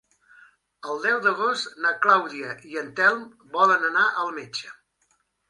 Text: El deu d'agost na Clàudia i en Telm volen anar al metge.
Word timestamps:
El 0.93 1.03
deu 1.03 1.19
d'agost 1.25 1.75
na 1.83 1.91
Clàudia 2.05 2.55
i 2.71 2.81
en 2.83 2.91
Telm 3.01 3.23
volen 3.59 3.87
anar 3.93 4.09
al 4.25 4.35
metge. 4.41 4.75